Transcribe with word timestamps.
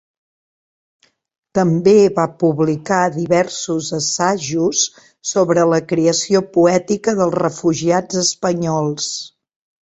També 1.57 1.91
va 2.19 2.23
publicar 2.43 3.01
diversos 3.17 3.89
assajos 3.97 4.81
sobre 5.33 5.67
la 5.75 5.81
creació 5.93 6.43
poètica 6.57 7.15
dels 7.21 7.37
refugiats 7.43 8.19
espanyols. 8.25 9.13